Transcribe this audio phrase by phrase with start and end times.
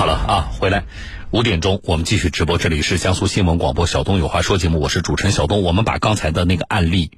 [0.00, 0.84] 好了啊，回来
[1.30, 5.62] 五点钟我们继续直播，这里是江苏新闻广播小东有话说节目，我是主持人小东。
[5.62, 7.10] 我们把刚才的那个案例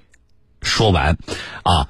[0.62, 1.16] 说完
[1.62, 1.86] 啊，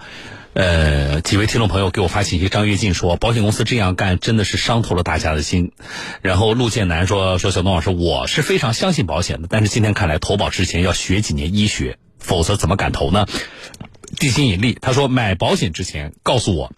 [0.53, 5.72] 呃，几位听众朋友给我发信息，张跃进说保险公司这样干真的是伤透了大家的心。
[6.21, 13.27] 然后陆建南说说小东老师，我是非常相信保险的，但是今天看来投保之前要学几年医学，否则怎么敢投呢？
[14.19, 16.70] 地心引力他说买保险之前告诉我。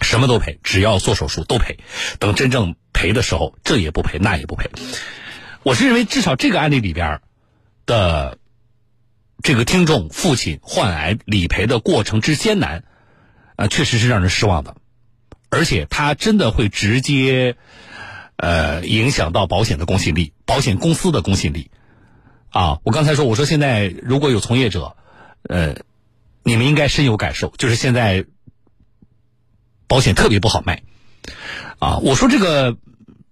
[0.00, 1.78] 什么都赔，只要做手术都赔。
[2.18, 2.74] 等真正
[3.04, 4.70] 赔的时候，这也不赔，那也不赔。
[5.62, 7.20] 我是认为，至少这个案例里边
[7.84, 8.38] 的
[9.42, 12.84] 这个听众父亲患癌理赔的过程之艰难，
[13.56, 14.76] 啊，确实是让人失望的。
[15.50, 17.56] 而且，它真的会直接
[18.36, 21.70] 呃影响到保险的公信力，保险公司的公信力。
[22.48, 24.96] 啊，我刚才说，我说现在如果有从业者，
[25.42, 25.76] 呃，
[26.42, 28.24] 你们应该深有感受，就是现在。
[29.86, 30.82] 保险特别不好卖，
[31.78, 32.78] 啊，我说这个，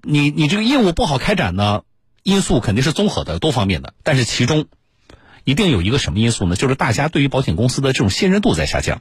[0.02, 1.82] 你你这个业务不好开展呢，
[2.22, 4.66] 因素肯定是综合的、多方面的，但是其中
[5.44, 6.56] 一定有一个什么因素呢？
[6.56, 9.00] 就是大家对于保险公司的这种信任度在下降。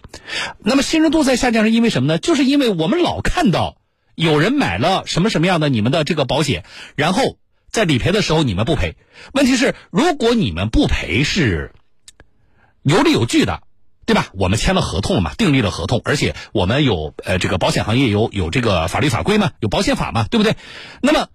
[0.59, 2.17] 那么信任度在下降是因为什么呢？
[2.19, 3.77] 就是因为我们老看到
[4.15, 7.37] 有人买了什么什么样的你们的这个保险，然后
[7.71, 8.95] 在理赔的时候你们不赔。
[9.33, 11.73] 问题是，如果你们不赔是
[12.83, 13.63] 有理有据的。
[14.05, 14.27] 对吧？
[14.33, 20.55] 我们签了合同了嘛，订立了合同，而且我们有呃，这个保险行业有有这个法律法规嘛，有保险法嘛，对不对？
[21.01, 21.29] 那么，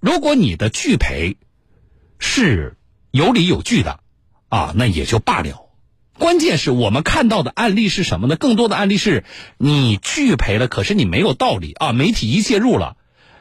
[0.00, 1.36] 如果你的拒赔
[2.18, 2.76] 是
[3.10, 4.00] 有理有据的
[4.48, 5.68] 啊，那也就罢了。
[6.16, 8.36] 关键是我们看到的案例是什么呢？
[8.36, 9.24] 更多的案例是
[9.58, 11.92] 你拒赔了，可是你没有道理啊。
[11.92, 12.96] 媒体一介入了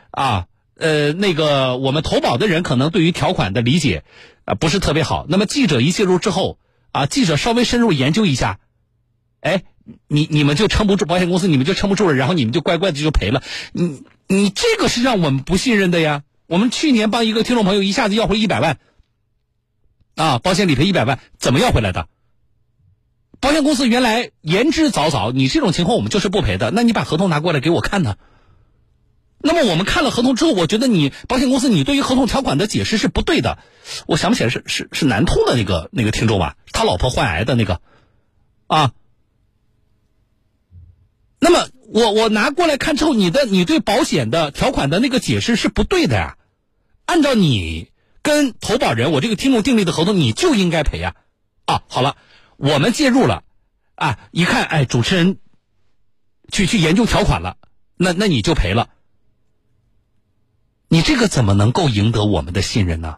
[0.10, 4.04] 啊，呃，那个我们投保的人可能对于条款的理解
[4.46, 5.28] 啊不是特别好。
[5.30, 6.58] 那么记者一介入之后
[6.92, 8.60] 啊，记者稍微深入研究一下。
[9.44, 9.64] 哎，
[10.08, 13.44] 你你们就撑不住，保险公司你们就撑不住了，然后你们就乖乖的就赔了。
[13.74, 16.24] 你你这个是让我们不信任的呀。
[16.48, 18.78] 我们去年帮一个听众朋友一下子要回一百万，
[20.16, 22.08] 啊，保险理赔一百万，怎么要回来的？
[23.42, 26.72] 保险公司原来言之凿凿，你这种情况我们就是不赔的。
[26.72, 28.16] 那你把合同拿过来给我看呢？
[29.40, 33.58] 那么我们看了合同之后，我觉得你保险公司你对于合同条款的解释是不对的。
[34.08, 36.56] 我想不起来是是是南通的那个那个听众吧？
[36.72, 37.82] 他老婆患癌的那个，
[38.68, 38.94] 啊。
[41.94, 46.38] 我我拿过来看之后，你的你对保险的条款的那个解释是不对的呀。
[47.06, 47.92] 按照你
[48.24, 51.16] 跟投保人我这个听众订立的合同，你就应该赔呀。
[51.66, 52.18] 啊，好了，
[52.58, 53.44] 我们介入了，
[53.94, 55.38] 啊，一看，哎，主持人
[56.52, 57.58] 去去研究条款了，
[57.96, 58.90] 那那你就赔了。
[60.88, 63.18] 你这个怎么能够赢得我们的信任呢？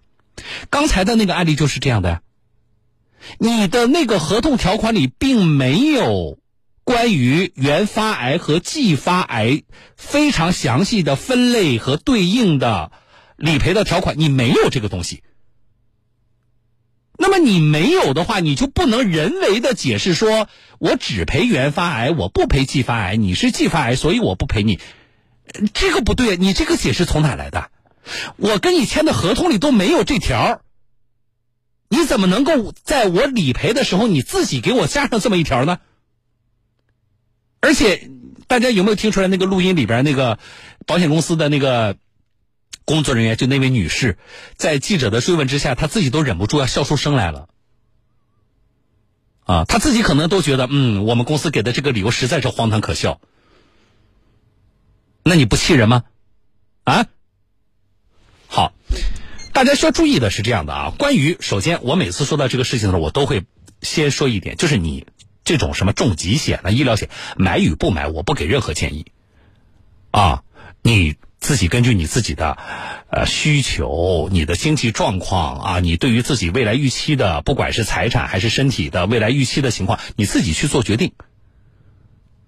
[0.70, 2.22] 刚才的那个案例就是这样的呀。
[3.40, 6.38] 你的那个合同条款里并没有。
[6.86, 9.64] 关于原发癌和继发癌
[9.98, 12.92] 非常详细的分类和对应的
[13.36, 15.24] 理赔的条款，你没有这个东西。
[17.18, 20.48] 那么你没有的话，你就不能人为的解释说，
[20.78, 23.16] 我只赔原发癌，我不赔继发癌。
[23.16, 24.80] 你是继发癌，所以我不赔你。
[25.74, 27.72] 这个不对，你这个解释从哪来的？
[28.36, 30.62] 我跟你签的合同里都没有这条，
[31.90, 35.80] 你怎么能够在我理赔的时候你自己给我加上这么一条呢？
[37.66, 38.12] 而且，
[38.46, 40.38] 大家有没有听出来那个录音里边那个
[40.86, 41.98] 保险公司的那个
[42.86, 44.20] 工作人员，就那位女士，
[44.56, 47.50] 在记者的追问之下，她自己都忍不住要笑出声来了。
[49.46, 53.20] 啊，她自己可能都觉得，嗯，我们公司给的这个理由实在是荒唐可笑。
[55.24, 56.04] 那你不气人吗？
[56.84, 57.08] 啊？
[58.48, 58.74] 好，
[59.54, 63.44] 大家需要注意的是这样的啊，关于首先，我每次说到这个事情的时候，我都会
[63.82, 65.08] 先说一点，就是你。
[65.46, 67.08] 这种什么重疾险啊、医疗险，
[67.38, 69.06] 买与不买，我不给任何建议。
[70.10, 70.42] 啊，
[70.82, 72.58] 你自己根据你自己的
[73.12, 81.14] 呃需求、你的经济状况啊，你对于自己未来预期的，不管是财产还是身体的未来预期的情况，你自己去做决定。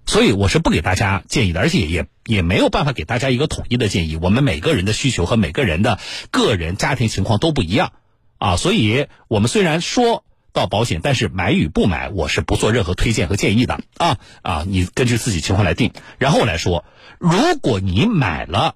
[0.07, 4.15] 所以我是不给大家建议的，而且也也没有办法给大家一个统一的建议。
[4.15, 5.99] 我们每个人的需求和每个人的
[6.31, 7.91] 个人家庭情况都不一样
[8.39, 10.23] 啊，所以我们虽然说。
[10.57, 14.65] 到保险，但是买与不买，我是不做任何推荐和建议的啊啊！
[14.67, 15.93] 你根据自己情况来定。
[16.17, 16.83] 然后来说，
[17.19, 18.73] 如果你买了，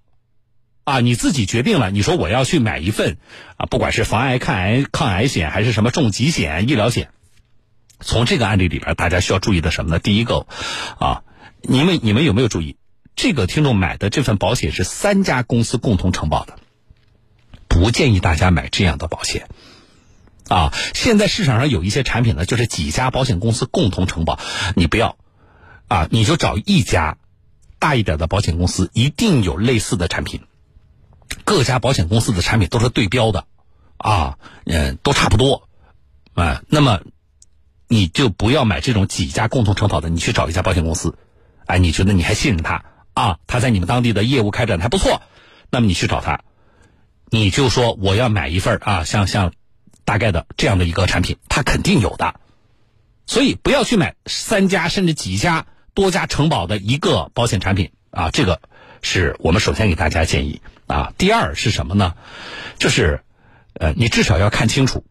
[0.84, 3.18] 啊，你自己决定了，你说我要去买一份
[3.58, 7.10] 啊，不管是防癌、抗癌、抗癌险，还是什么重疾险、医疗险，
[8.00, 9.98] 从这个案例里边，大家需要注意的什么呢？
[9.98, 10.46] 第一个，
[11.00, 11.24] 啊，
[11.64, 12.78] 你们你们有没有注意，
[13.16, 16.60] 这个听众买的这份保险是三家公司共同承保的，
[17.68, 19.48] 不建议大家买这样的保险。
[20.52, 24.38] 啊，现在市场上有一些产品呢，就是几家保险公司共同承保，
[24.76, 25.16] 你不要，
[25.88, 27.18] 啊，你就找一家
[27.80, 30.42] 大一点的保险公司，一定有类似的产品，
[31.46, 33.46] 各家保险公司的产品都是对标的，
[33.96, 35.70] 啊，嗯，都差不多，
[36.34, 37.00] 啊，那么
[37.88, 41.18] 你就不要买这种几家共同承保的，你去找一家保险公司，
[41.66, 42.84] 哎，你觉得你还信任他
[43.14, 43.40] 啊？
[43.48, 45.22] 他在你们当地的业务开展还不错，
[45.70, 46.42] 那么你去找他，
[47.30, 49.54] 你就说我要买一份啊，像像
[50.06, 52.40] 大概的这样的一个产品，它肯定有的，
[53.26, 58.62] 所以不要去买三家甚至几家多家承保的一个保险产品啊，这个
[59.02, 60.62] 是我们首先给大家建议。
[60.88, 62.16] 啊，第二是什么呢？
[62.78, 63.24] 就是，
[63.76, 65.06] 呃，你至少要看清楚。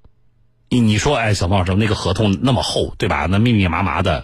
[0.68, 3.26] 你你说，哎，小方老师，那个合同那么厚，对吧？
[3.30, 4.22] 那密密麻麻的，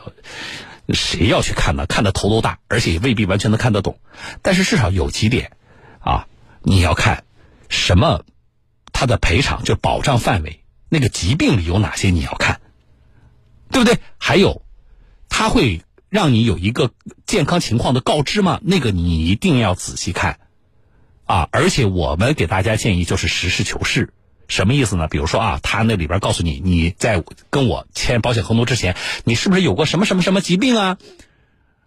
[0.91, 1.87] 谁要去看呢？
[1.87, 3.99] 看的头都大，而且未必完全能看得懂。
[4.43, 5.53] 但是至少有几点，
[5.99, 6.27] 啊，
[6.61, 7.25] 你要看
[7.71, 8.23] 什么，
[8.99, 12.63] 它的赔偿就保障范围，那个疾病里有哪些你要看，
[13.71, 13.99] 对不对？
[14.17, 14.63] 还有，
[15.29, 16.93] 他会让你有一个
[17.27, 18.59] 健康情况的告知吗？
[18.63, 20.39] 那个你一定要仔细看。
[21.27, 24.15] 啊，而且我们给大家建议就是实事求是，
[24.49, 25.09] 什么意思呢？
[25.09, 30.97] 比如说啊，他那里边告诉你，你在跟我签保险合同之前，你是不是有过什么什么什么疾病啊？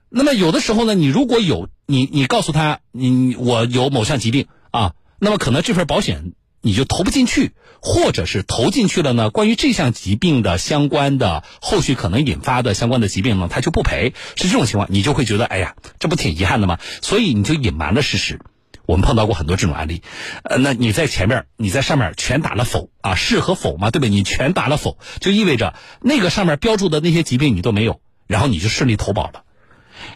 [0.10, 7.52] 那么有的时候呢，你如果有你你告诉他，你我有某项疾病啊，那么可能这份保险你就投不进去，
[7.82, 16.80] 或者是投进去了呢，关于这项疾病的相关的后续可能引发的相关的疾病呢，他就不赔，是这种情况，你就会觉得，哎呀，这不挺遗憾的吗？
[17.02, 18.40] 所以你就隐瞒了事实。
[18.86, 20.02] 我们碰到过很多这种案例，
[20.42, 23.14] 呃，那你在前面，你在上面全打了否啊？
[23.14, 24.10] 是和否嘛，对不对？
[24.10, 29.44] 你全打了否，就意味着那个上面标注的那些疾病你都没有，然后你就顺利投保了。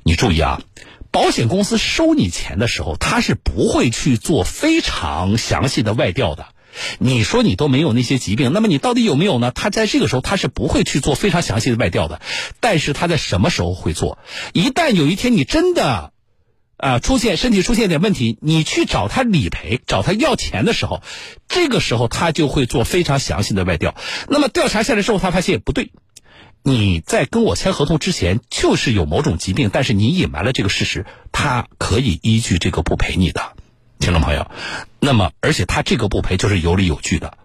[0.02, 0.60] 你注意啊，
[1.14, 6.48] 保险公司收你钱的时候，他是不会去做非常详细的外调的。
[6.98, 9.52] 你说你都没有那些疾病，那么你到底有没有呢？
[9.52, 12.20] 他在这个时候他是不会去做非常详细的外调的。
[12.60, 14.18] 但是他在什么时候会做？
[14.54, 16.12] 一旦有一天你真的。
[16.78, 21.02] 啊，出现身体出现点问题，你去找他理赔、找他要钱的时候，
[21.48, 23.96] 这个时候他就会做非常详细的外调。
[24.28, 25.92] 那么调查下来之后，他发现不对，
[26.64, 33.54] 你在跟我签合同之前就是有某种疾病，但是你隐瞒了这个事实，他可以依据这个不赔你的，
[34.00, 34.50] 听众朋友。
[35.00, 37.38] 那么，而且他这个不赔就是有理有据的，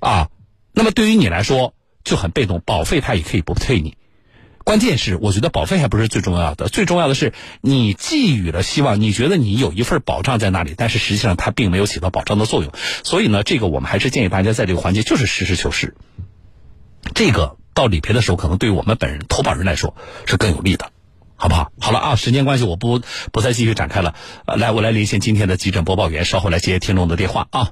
[0.00, 0.30] 啊，
[0.72, 3.96] 那么对于你来说就很被动，保费他也可以不退你。
[4.64, 12.72] 关键是，我觉得保费还不是最重要的，最重要的是你寄予了希望，你觉得你有一份保障在那里，但是实际上它并没有起到保障的作用。
[13.04, 15.94] 所以呢，这个我们还是建议大家在这个环节就是实事求是。
[17.14, 19.94] 这个到理赔的时候，可能对我们本人投保人来说
[20.26, 20.90] 是更有利的，
[21.36, 21.70] 好不好？
[21.78, 24.16] 好了啊，时间关系，我不不再继续展开了。
[24.46, 27.70] 来，我来连线今天的急诊播报员，稍后来接听众的电话啊。